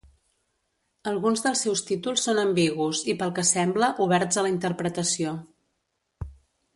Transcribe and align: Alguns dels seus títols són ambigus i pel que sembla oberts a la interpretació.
Alguns 1.11 1.43
dels 1.47 1.59
seus 1.65 1.83
títols 1.89 2.23
són 2.27 2.41
ambigus 2.43 3.01
i 3.13 3.15
pel 3.19 3.33
que 3.41 3.45
sembla 3.49 3.91
oberts 4.07 4.39
a 4.39 4.45
la 4.47 4.51
interpretació. 4.55 5.35